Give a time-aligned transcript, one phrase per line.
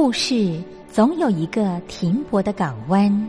[0.00, 3.28] 故事总有一个停泊的港湾。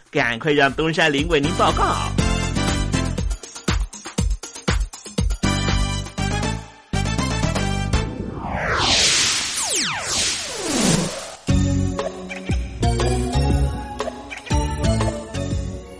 [0.11, 1.95] 赶快让东山林为您报告。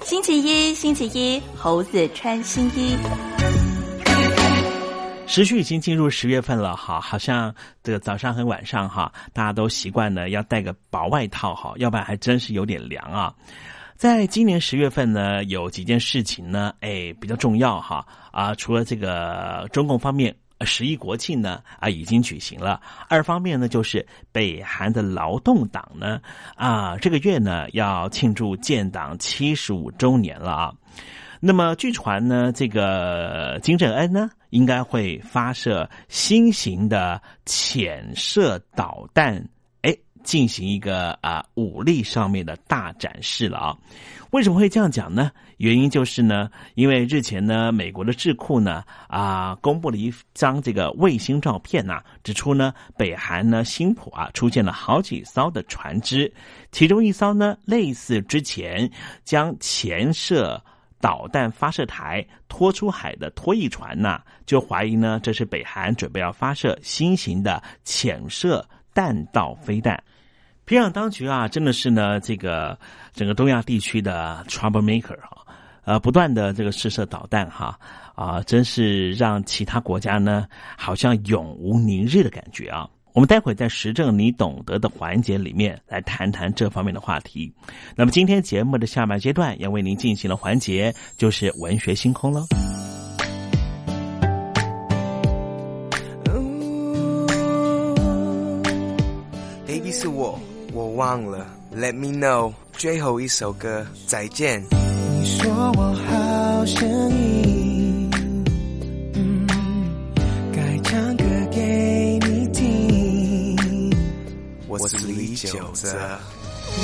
[0.04, 2.98] 星期一，星期一，猴子穿新衣。
[5.26, 13.34] 时序已经进入十月份了哈，好像这个早上和晚上哈，大家都习惯呢要带个薄外套哈，要不然还真是有点凉啊。
[14.02, 20.36] 在今年十月份呢，有几件事情呢，哎，比较重要哈啊，除了这个中共方面。
[20.64, 22.82] 十一国庆呢啊已经举行了。
[23.10, 26.20] 二方面呢，就是北韩的劳动党呢
[26.56, 30.74] 啊这个月呢要庆祝建党七十五周年了啊。
[31.40, 39.48] 那么据传呢，这个金正恩呢应该会发射新型的潜射导弹，
[40.24, 43.78] 进行一个啊武力上面的大展示了啊。
[44.32, 45.32] 为什么会这样讲呢？
[45.58, 56.34] 原因就是呢，因为日前呢，美国的智库呢啊公布了一张这个卫星照片呐，指出呢，北韩呢新浦啊出现了好几艘的船只，
[56.72, 58.90] 其中一艘呢类似之前
[59.26, 60.60] 将潜射
[61.02, 70.02] 导弹发射台拖出海的拖曳船呐，就怀疑呢这是北韩准备要发射新型的潜射弹道飞弹。
[70.72, 72.80] 平壤当局啊，真的是呢，这个
[73.14, 75.46] 整个东亚地区的 trouble maker 哈，
[75.84, 77.78] 呃，不断的这个试射导弹哈，
[78.16, 80.48] 啊，真是让其他国家呢，
[80.78, 82.90] 好像永无宁日的感觉啊。
[83.12, 87.52] 我们待会在时政你懂得的环节里面来谈谈这方面的话题。
[87.94, 92.48] 那么今天节目的下半阶段要为您进行的环节就是文学星空喽。
[99.68, 100.40] Baby 是我。
[100.74, 101.46] 我忘了
[101.76, 104.64] ，Let me know，最后一首歌，再见。
[104.72, 108.10] 你说我好声音，
[109.16, 109.46] 嗯，
[110.54, 113.94] 该唱歌给你听。
[114.68, 115.90] 我是李九泽。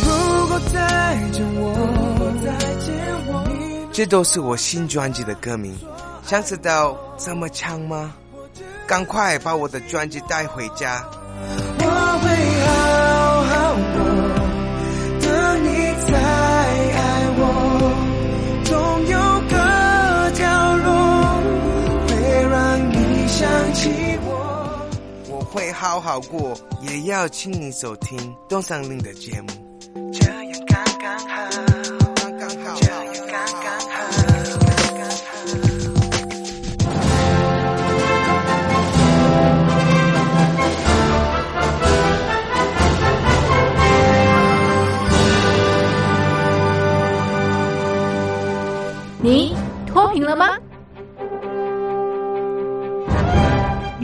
[0.03, 2.93] 如果再见我，再见
[3.27, 5.73] 我，这都是我新专辑的歌名。
[6.25, 8.13] 想知道怎么唱吗？
[8.85, 11.05] 赶快把我的专辑带回家。
[25.57, 29.66] 会好好过，也要请你收听东山林的节目。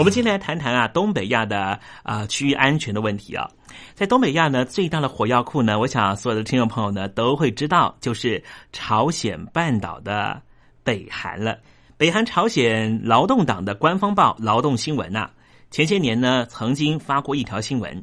[0.00, 3.46] 我们今天来谈谈啊，东北亚的啊区域安全的问题啊。
[3.92, 8.42] 在东北亚呢，最大的火药库呢，我想所有的听众朋友呢都会知道，就是
[8.72, 10.40] 朝鲜半岛的
[10.82, 11.58] 北韩了。
[11.98, 15.28] 北韩朝鲜劳动党的官方报《劳动新闻》呐，
[15.70, 18.02] 前些年呢曾经发过一条新闻。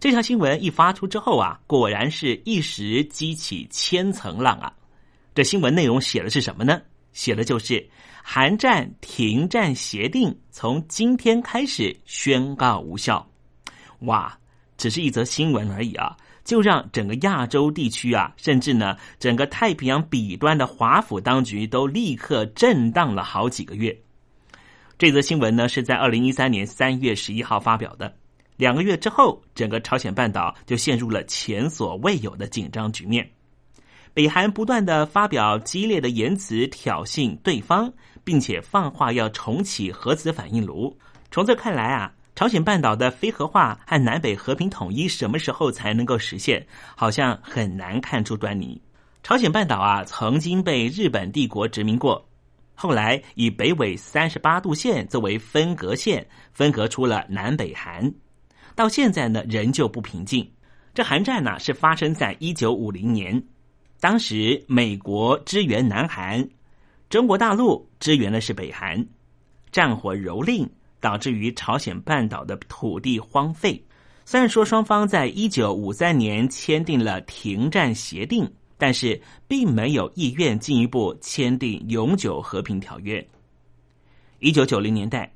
[0.00, 4.72] 这条新闻一发出之后啊，果然是一时激起千层浪啊。
[5.32, 6.80] 这新闻内容写的是什么呢？
[7.12, 7.88] 写的就是
[8.22, 13.26] 韩战停战协定从今天开始宣告无效。
[14.00, 14.36] 哇！
[14.76, 23.94] 只是一则新闻而已啊，就让整个亚洲地区啊，甚至呢整个太平洋彼端的华府当局都立刻震荡了好几个月。
[24.96, 28.16] 这则新闻呢是在二零一三年三月十一号发表的，
[28.56, 33.30] 两个月之后，整个朝鲜半岛就陷入了前所未有的紧张局面。
[34.14, 37.92] 北韩不断的发表激烈的言辞挑衅对方，
[38.24, 40.96] 并且放话要重启核子反应炉。
[41.30, 42.12] 从这看来啊。
[42.36, 46.66] 朝鲜半岛的非核化和南北和平统一什么时候才能够实现？
[46.96, 48.80] 好像很难看出端倪。
[49.22, 52.26] 朝鲜半岛啊，曾经被日本帝国殖民过，
[52.74, 58.10] 后来以北纬三十八度线作为分隔线，分隔出了南北韩。
[58.74, 60.50] 到现在呢，仍旧不平静。
[60.94, 63.42] 这韩战呢，是发生在一九五零年，
[64.00, 66.48] 当时美国支援南韩，
[67.08, 69.06] 中国大陆支援的是北韩，
[69.70, 70.68] 战火蹂躏。
[71.02, 73.82] 导致于朝鲜半岛的土地荒废。
[74.26, 83.26] 虽然说双方在一九五三年签订了停战协定，但是并没有意愿进一步签订永久和平条约。
[84.40, 85.32] 一九九零年代，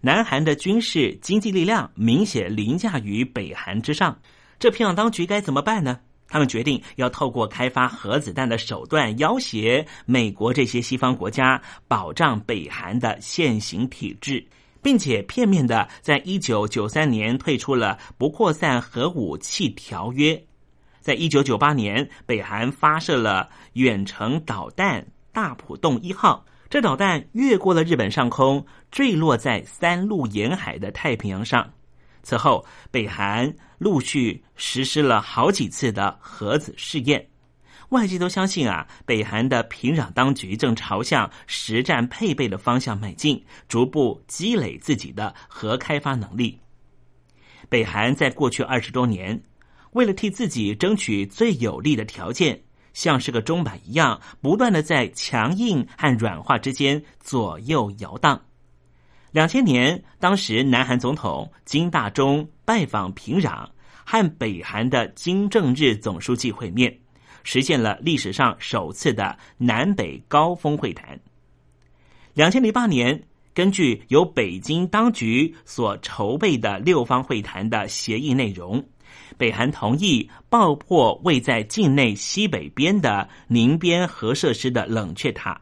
[0.00, 4.18] 南韩的军事经济力量明显凌驾于北韩之上，
[4.58, 6.00] 这平壤当局该怎么办呢？
[6.34, 14.44] 他们决定要透过开发核子弹的手段要挟美国这些西方国家，保障北韩的现行体制。
[14.82, 20.44] 并且片面的在一九九三年退出了不扩散核武器条约，
[20.98, 31.70] 在一九九八年，北韩发射了远程导弹大浦洞一号，这导弹越过了日本上空，坠落在三陆沿海的太平洋上。
[32.24, 37.24] 此后，北韩陆续实施了好几次的核子试验。
[37.90, 46.58] 外界都相信啊，北韩的平壤当局正朝向实战配备的方向迈进，逐步积累自己的核开发能力。
[47.68, 49.40] 北韩在过去二十多年，
[49.92, 52.60] 为了替自己争取最有利的条件，
[52.94, 58.40] 像是个钟摆一样，不断的在强硬和软化之间左右摇荡。
[59.34, 63.66] 两千年，当时南韩总统金大中拜访平壤，
[64.04, 66.96] 和北韩的金正日总书记会面。
[67.42, 71.18] 实现了历史上首次的南北高峰会谈。
[72.32, 73.20] 两千零八年，
[73.52, 78.80] 根据由北京当局所筹备的六方会谈的协议内容，
[79.36, 85.60] 北韩同意爆破位在境内西北边的宁边核设施的冷却塔。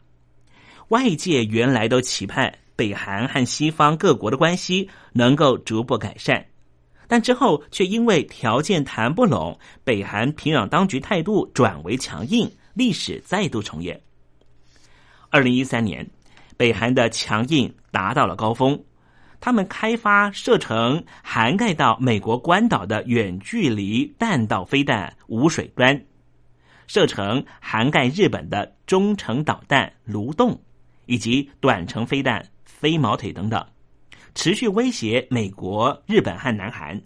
[0.89, 6.47] 外界原来都期盼北韩和西方各国的关系能够逐步改善。
[7.09, 14.01] 但之后却因为条件谈不拢，北韩平壤当局态度转为强硬，历史再度重演。
[15.29, 16.09] 二零一三年，
[16.57, 18.83] 北韩的强硬达到了高峰，
[19.41, 26.07] 他们开发射程涵盖到美国关岛的远距离弹道飞弹“无水端”，
[26.87, 30.59] 射程涵盖日本的中程导弹“卢洞”，
[31.05, 32.47] 以及短程飞弹
[32.83, 33.65] “飞毛腿”等等。
[34.35, 37.01] 持续威胁美国、日本和南韩。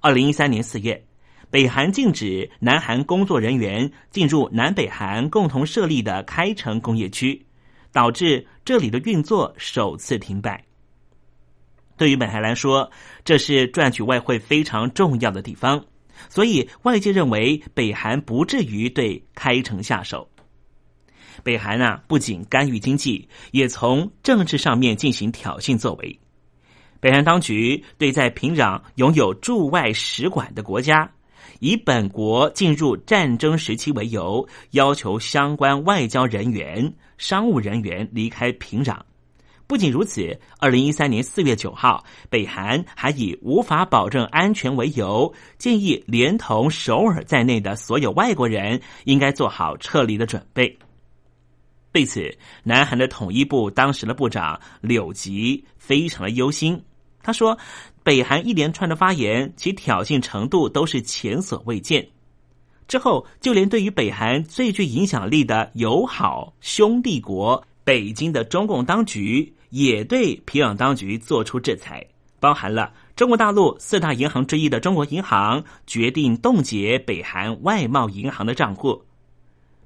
[0.00, 1.04] 二零一三年四月，
[1.50, 7.44] 北韩禁止南韩工作人员进入南北韩共同设立的开城工业区，
[7.90, 10.62] 导致这里的运作首次停摆。
[11.96, 12.88] 对于北韩来说，
[13.24, 15.84] 这是赚取外汇非常重要的地方，
[16.28, 20.30] 所以外界认为北韩不至于对开城下手。
[21.42, 26.18] 北韩啊，不仅干预经济，也从政治上面进行挑衅作为。
[27.00, 31.08] 北韩当局对在平壤拥有驻外使馆的国家，
[31.60, 38.98] 以本国进入战争时期为由，要求相关外交人员、商务人员离开平壤，
[39.68, 50.76] 不仅如此，二零一三年四月九号，北韩还以无法保证安全为由，建议连同首尔在内的所有外国人应该做好撤离的准备。
[51.92, 56.82] 对此，南韩的统一部当时的部长柳吉非常的忧心。
[57.22, 57.58] 他说
[58.02, 62.08] ：“北韩一连串的发言，其挑衅程度都是前所未见。”
[62.86, 69.52] 之后，就连对于北韩最具影响力的友好兄弟国北京的中共当局。
[69.70, 72.02] 也对平壤当局做出制裁，
[72.40, 79.02] 包含了中国大陆四大银行之一的中国银行决定冻结北韩外贸银行的账户。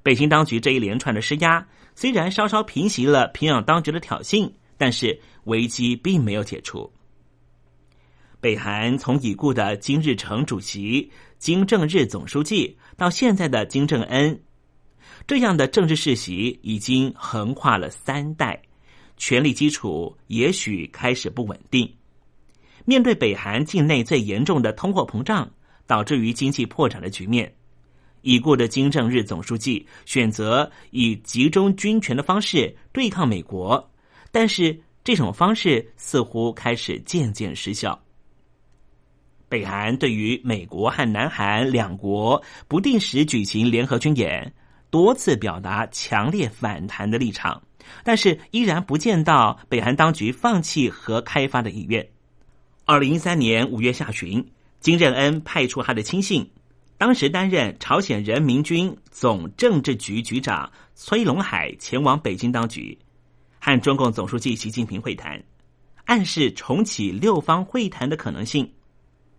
[0.03, 6.91] 北京当局这一连串的施压，虽然稍稍平息了平壤当局的挑衅，但是危机并没有解除。
[8.41, 14.37] 北韩从已故的金日成主席、金正日总书记到现在的金正恩，
[15.25, 18.61] 这样的政治世袭已经横跨了三代。
[19.15, 21.89] 权力基础也许开始不稳定。
[22.83, 25.49] 面对北韩境内最严重的通货膨胀，
[25.87, 27.55] 导致于经济破产的局面，
[28.23, 33.91] 已故的金正日总书记选择以集中军权的方式对抗美国，
[34.31, 37.97] 但是这种方式似乎开始渐渐失效。
[39.47, 44.51] 北韩对于美国和南韩两国不定时举行联合军演，
[44.89, 47.61] 多次表达强烈反弹的立场。
[48.03, 52.07] 但是依然不见到北韩当局放弃核开发的意愿。
[52.85, 54.43] 二零一三年五月下旬，
[54.79, 56.49] 金正恩派出他的亲信，
[57.05, 62.97] 当时担任朝鲜人民军总政治局局长崔龙海前往北京当局，
[63.59, 65.43] 和中共总书记习近平会谈，
[66.05, 68.71] 暗示重启六方会谈的可能性。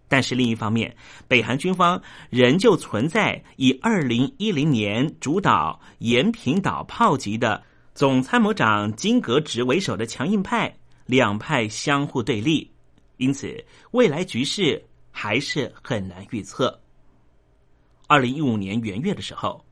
[0.08, 0.94] 但是另一方面，
[1.26, 1.98] 北韩军方
[2.28, 7.62] 仍旧存在以二零一零年主导延坪岛炮击的。
[7.94, 10.70] 总参谋长金格直为首的强硬派，
[11.06, 12.70] 两派相互对立，
[13.16, 13.56] 因此
[13.92, 16.78] 未来局势还是很难预测。
[18.06, 19.64] 二零一五年元月的时候，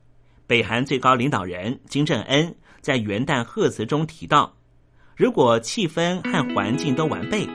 [0.47, 4.53] 北韩最高领导人金正恩在元旦贺词中提到，
[5.15, 7.47] 如果气氛和环境都完备，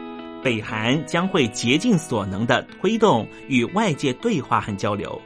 [0.43, 5.21] 北韩将会竭尽所能的推动与外界对话和交流。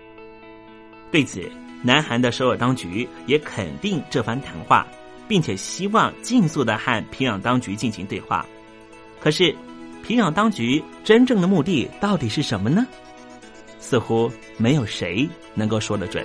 [1.11, 1.51] 对此，
[1.83, 4.87] 南韩的首尔当局也肯定这番谈话。
[5.29, 8.45] 并且希望尽速的和平壤当局进行对话，
[9.19, 9.55] 可是
[10.03, 12.87] 平壤当局真正的目的到底是什么呢？
[13.83, 16.25] 似乎没有谁能够说得准。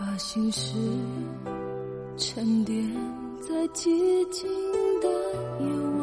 [0.00, 0.72] 把心事
[2.16, 2.90] 沉淀
[3.38, 3.84] 在寂
[4.30, 4.48] 静
[5.02, 5.08] 的
[5.60, 5.99] 夜晚。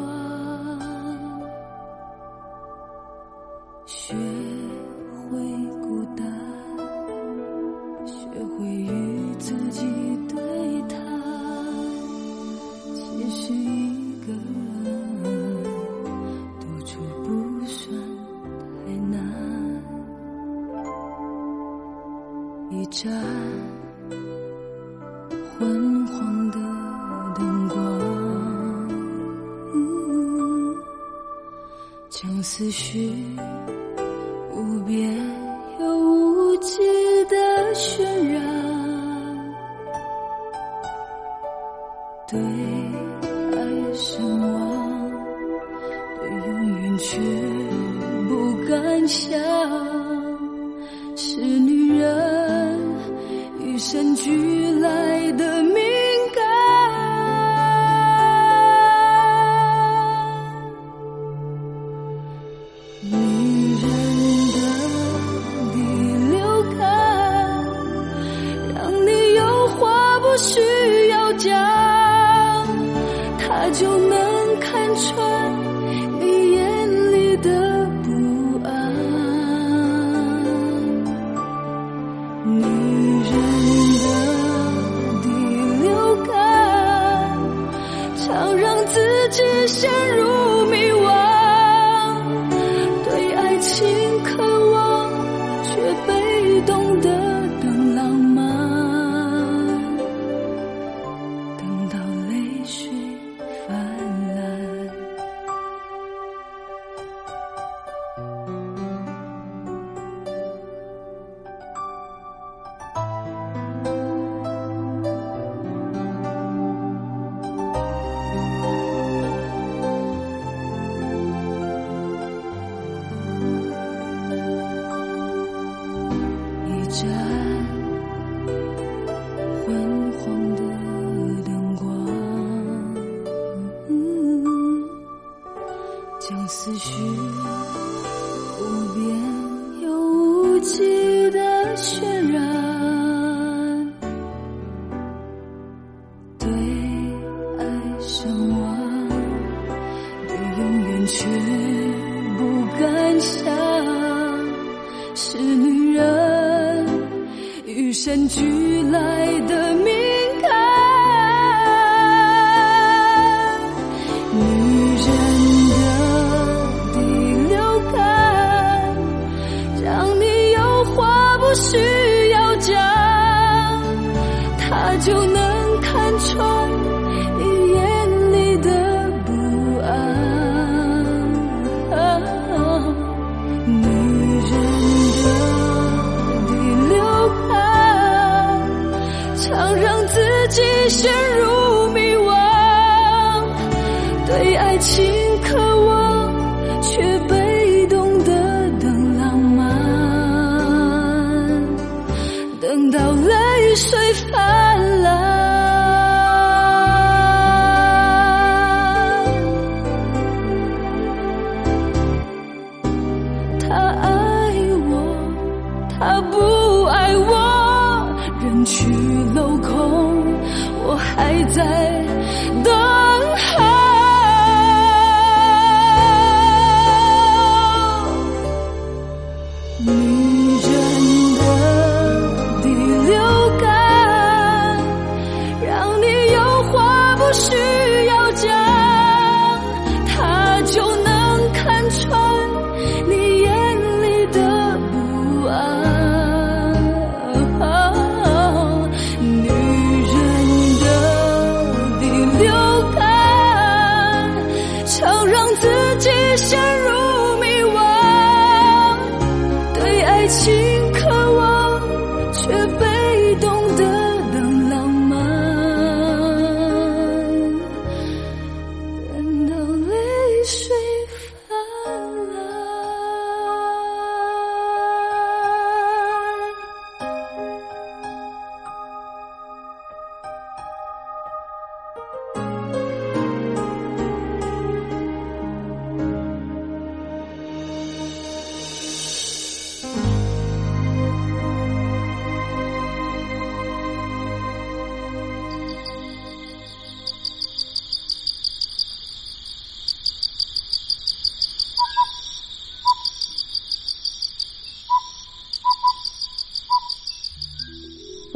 [89.68, 90.07] 是。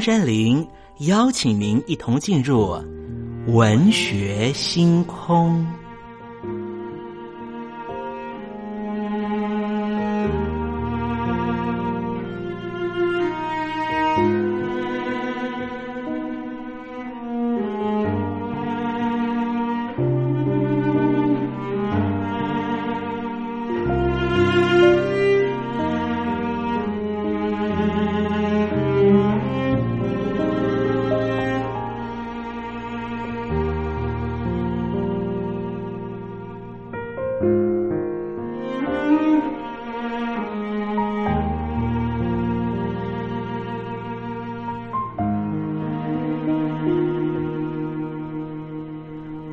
[0.00, 0.66] 山林
[1.00, 2.76] 邀请您一同进入
[3.46, 5.79] 文学星空。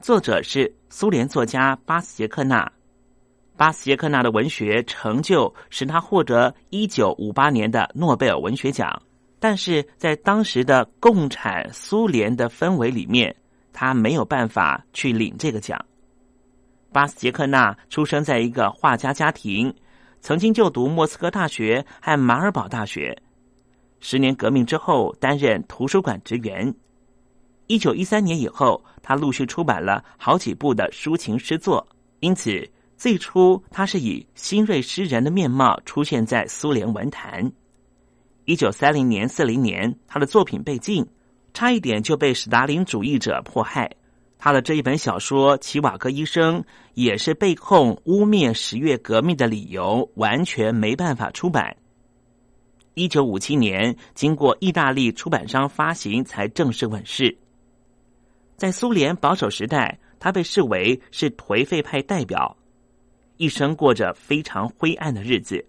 [0.00, 2.70] 作者是苏联作家巴斯杰克纳。
[3.56, 9.02] 巴斯杰克纳的文学成就使他获得一九五八年的诺贝尔文学奖，
[9.40, 13.34] 但是在当时的共产苏联的氛围里面，
[13.72, 15.82] 他没有办法去领这个奖。
[16.92, 19.74] 巴斯杰克纳出生在一个画家家庭，
[20.20, 23.16] 曾经就读莫斯科大学和马尔堡大学。
[23.98, 26.72] 十年革命之后，担任图书馆职员。
[27.66, 31.86] 一九一三年以后，他陆续出版了好几部的抒情诗作，
[32.20, 37.50] 因此最初他是以新锐诗人的面貌出现在苏联文坛。
[38.44, 41.04] 一九三零年、四零年，他的作品被禁，
[41.52, 43.90] 差一点就被史达林主义者迫害。
[44.38, 46.60] 他的这一本小说《齐瓦戈医生》
[46.94, 51.76] 也是被控污蔑十月革命的理由，完全没办法出版。
[52.94, 57.36] 一九五七年，经过意大利出版商发行，才正式问世。
[58.56, 62.56] 在苏联保守时代，他被视为是颓废派代表，
[63.36, 65.64] 一生过着非常灰暗的日子。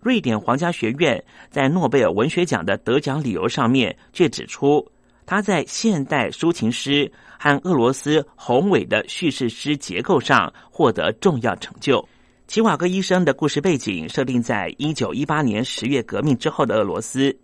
[0.00, 4.84] 瑞典皇家学院在诺贝尔文学奖的得奖理由上面却指出，
[5.26, 12.06] 他在现代抒情诗和俄罗斯宏伟的叙事诗结构上获得重要成就。
[12.46, 17.36] 齐瓦戈医生的故事背景设定在一九一八年十月革命之后的俄罗斯。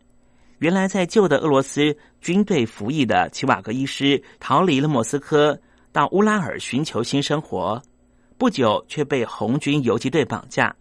[0.59, 5.59] 原来在旧的俄罗斯军队服役的齐瓦格医师逃离了莫斯科，
[5.93, 7.83] 到乌拉尔寻求新生活。
[8.38, 10.75] 不久却被红军游击队绑架，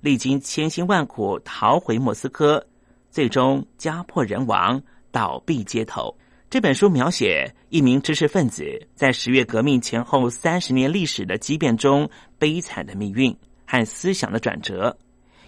[0.00, 2.64] 历经千辛万苦逃回莫斯科，
[3.10, 6.14] 最终家破人亡，倒闭街头。
[6.50, 14.96] 这本书描写一名知识分子在十月革命前后三十年历史的激变中悲惨的命运和思想的转折，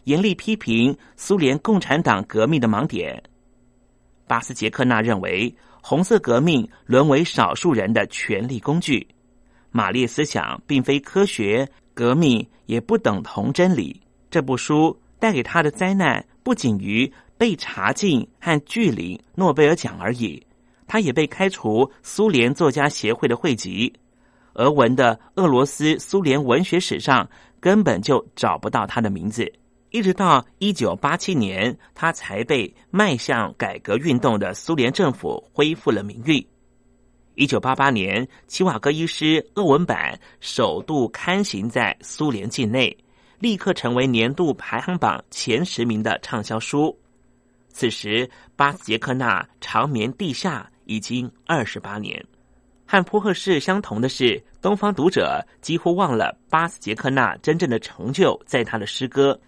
[0.05, 3.23] 严厉批评苏联共产党革命的盲点。
[4.29, 9.05] 巴斯杰克纳认为，红色革命沦为少数人的权力工具。
[9.71, 14.01] 马列思想并非科学，革命也不等同真理。
[14.31, 20.47] 这部书带给他的灾难，不仅于被查禁和拒领诺贝尔奖而已，
[20.87, 23.93] 他也被开除苏联作家协会的会籍。
[24.55, 27.29] 俄文的俄罗斯苏联文学史上
[27.61, 29.51] 根本就找不到他的名字。
[29.91, 36.47] 一直到一九八七年，他才被迈向改革运动的苏联政府恢复了名誉。
[37.35, 42.95] 一九八八年，《齐瓦戈医师》俄文版首度刊行在苏联境内，
[43.39, 46.99] 立刻成为年度排行榜前十名的畅销书。
[47.71, 52.23] 此时，巴斯杰克纳长眠地下已经二十八年。
[52.85, 59.39] 和普赫士相同的是，东方读者几乎忘了巴斯杰克纳真正的成就在他的诗歌。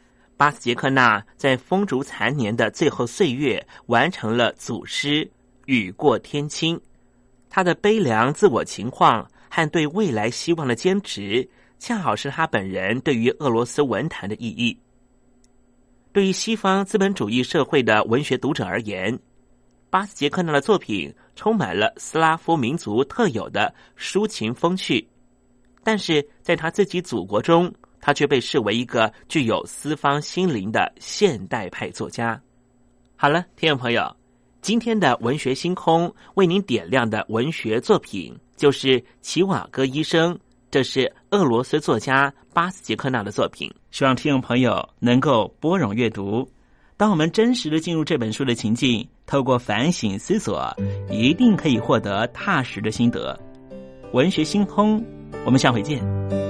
[0.40, 5.22] 巴斯杰克纳在风烛残年的最后岁月，完成了祖诗
[5.66, 6.74] 《雨过天青》。
[7.50, 11.46] 他的悲凉自我情况和对未来希望的坚持，
[11.78, 14.74] 恰好是他本人对于俄罗斯文坛的意义。
[16.10, 19.18] 对于西方资本主义社会的文学读者而言，
[19.90, 25.06] 巴斯杰克纳的作品充满了斯拉夫民族特有的抒情风趣，
[25.84, 27.70] 但是在他自己祖国中，
[28.00, 32.40] 他却被视为一个具有西方心灵的现代派作家。
[33.16, 34.16] 好了，听众朋友，
[34.62, 40.38] 今天的文学星空为您点亮的文学作品就是齐瓦戈医生，
[40.70, 43.70] 这是俄罗斯作家巴斯杰克纳的作品。
[43.90, 46.48] 希望听众朋友能够拨冗阅读。
[46.96, 50.70] 当我们真实的进入这本书的情境，透过反省思索，
[51.10, 53.38] 一定可以获得踏实的心得。
[54.12, 55.02] 文学星空，
[55.46, 56.49] 我们下回见。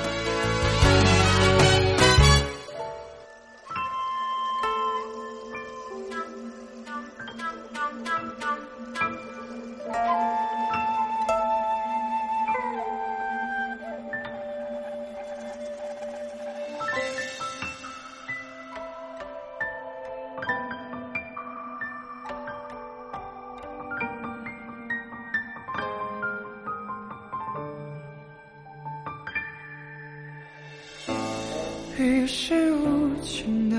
[32.01, 33.77] 雨是无情的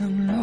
[0.00, 0.34] 冷落，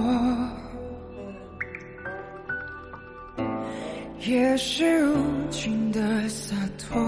[4.19, 5.17] 也是无
[5.49, 7.01] 尽的洒脱，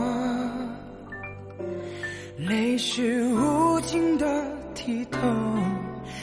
[2.35, 4.25] 泪是无尽的
[4.73, 5.19] 剔透，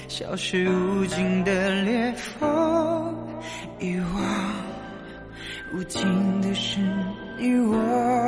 [0.09, 3.16] 笑是无尽的裂缝，
[3.78, 4.24] 遗忘
[5.72, 6.05] 无尽
[6.40, 6.80] 的是
[7.38, 8.24] 你我。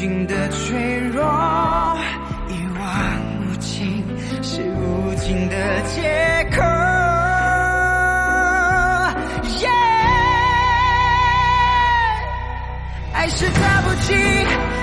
[0.00, 1.22] 尽的脆弱。
[2.48, 2.88] 一望
[3.42, 4.02] 无尽
[4.42, 6.62] 是无尽的借口。
[13.12, 14.14] 爱是打不起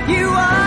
[0.08, 0.67] 遗忘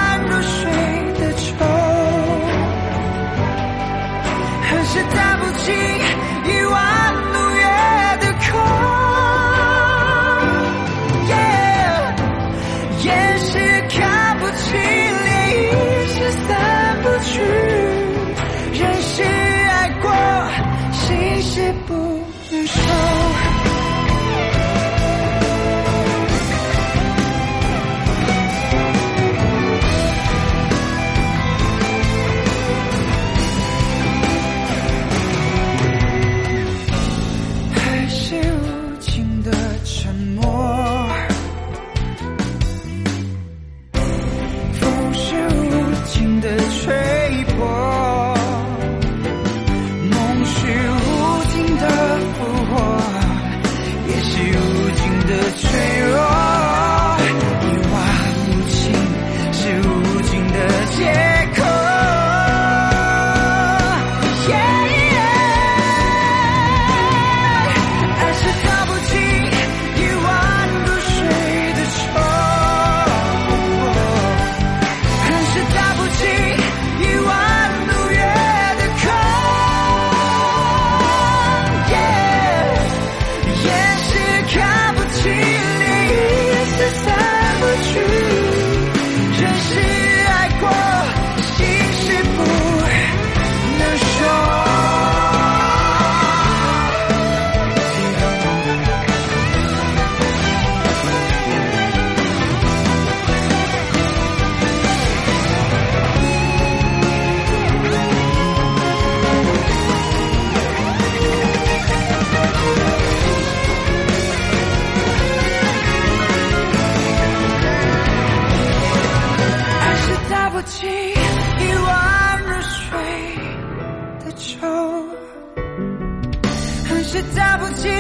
[127.13, 127.91] 是打不进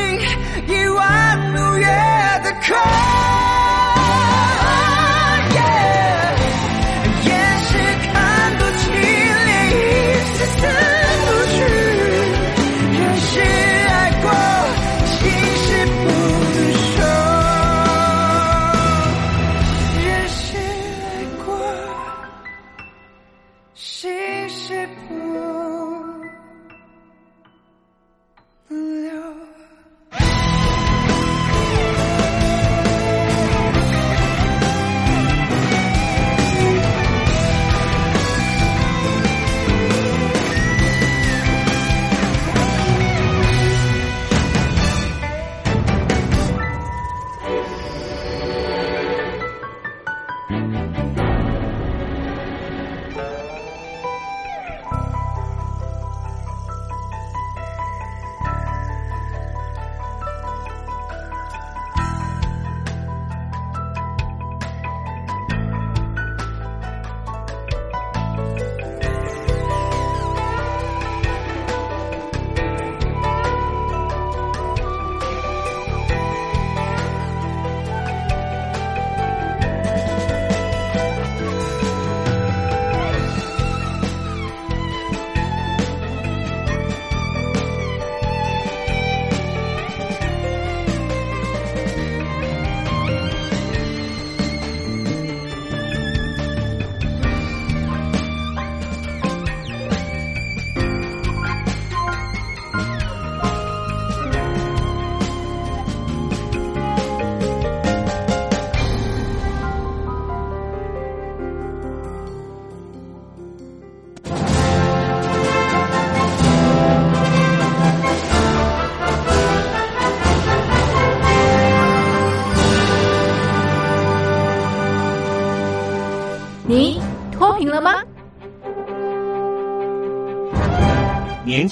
[0.68, 1.84] 一万路月
[2.44, 3.19] 的空。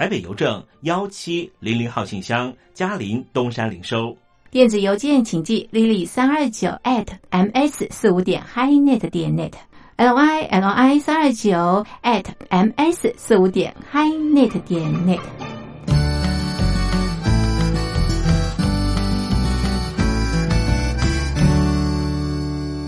[0.00, 4.16] 台北邮政幺七零零号信箱，嘉陵东山领收。
[4.50, 9.52] 电子邮件请寄 lily 三二九 at ms 四五点 highnet 点 net
[9.96, 15.20] l y l i 三二九 at ms 四五点 highnet 点 net。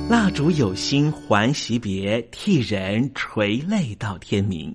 [0.08, 4.74] 蜡烛有心还惜别，替人垂泪到天明。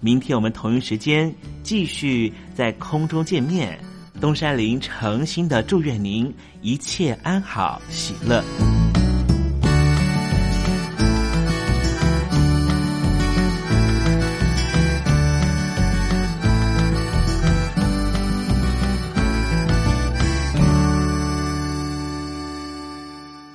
[0.00, 1.32] 明天我们同一时间
[1.62, 3.78] 继续在空中见面。
[4.20, 8.42] 东山林诚心的祝愿您一切安好，喜乐。